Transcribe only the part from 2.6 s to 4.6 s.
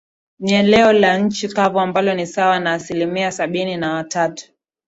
asilimia sabini na tatu